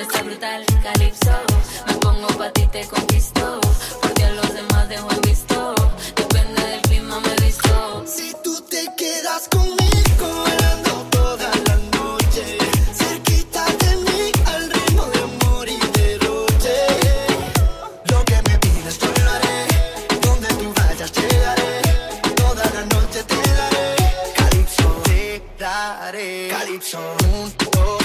sol 0.00 0.08
está 0.08 0.22
brutal, 0.22 0.64
calipso. 0.82 1.30
Me 1.86 1.94
pongo 1.94 2.28
pa' 2.38 2.50
ti 2.52 2.66
te 2.72 2.86
conquisto. 2.86 3.60
Porque 4.00 4.24
a 4.24 4.30
los 4.32 4.54
demás 4.54 4.88
dejo 4.88 5.08
en 5.10 5.20
visto. 5.22 5.74
Depende 6.16 6.62
del 6.62 6.80
clima 6.82 7.20
me 7.20 7.34
visto. 7.44 8.04
Si 8.06 8.34
tú 8.42 8.60
te 8.62 8.88
quedas 8.96 9.48
conmigo 9.48 10.44
bailando 10.44 10.90
toda 11.10 11.50
la 11.66 11.76
noche, 11.98 12.58
cerquita 12.94 13.64
de 13.82 13.96
mí 13.96 14.32
al 14.46 14.70
ritmo 14.70 15.04
de 15.06 15.20
amor 15.22 15.68
y 15.68 15.78
derroche. 15.98 16.76
Lo 18.10 18.24
que 18.24 18.36
me 18.48 18.58
pides 18.58 18.98
yo 18.98 19.08
lo 19.24 19.30
haré, 19.30 19.66
donde 20.22 20.48
tú 20.60 20.72
vayas 20.76 21.12
llegaré, 21.12 21.82
toda 22.36 22.64
la 22.76 22.82
noche 22.94 23.22
te 23.24 23.40
daré, 23.58 23.96
calipso 24.36 25.02
te 25.04 25.42
daré, 25.58 26.48
calipso 26.48 26.98
juntos 27.20 27.99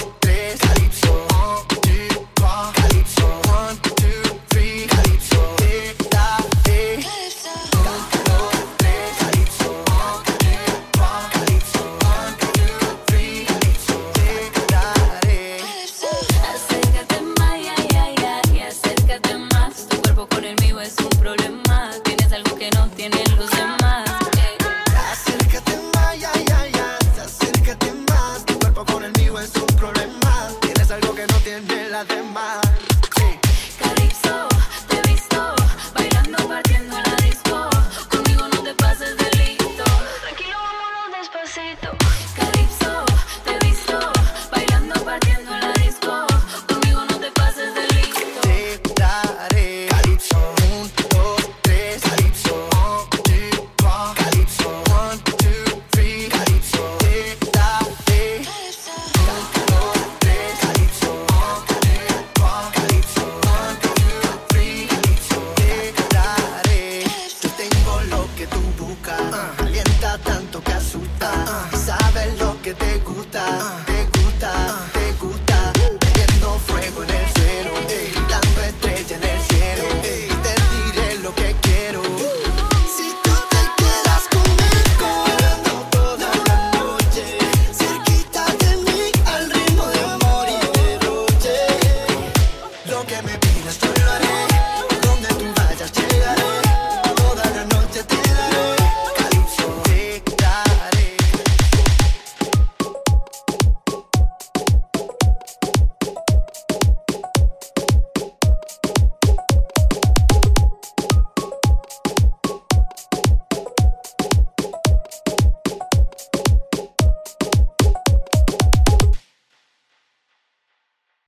lo 92.96 93.06
que 93.06 93.20
me 93.22 93.36
pidas, 93.38 93.78
yo 93.78 93.92
lo 94.04 94.12
haré. 94.12 94.45